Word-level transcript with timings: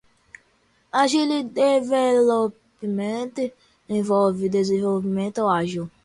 Agile 0.91 1.43
Development 1.43 2.53
envolve 3.87 4.49
desenvolvimento 4.49 5.47
ágil. 5.47 5.91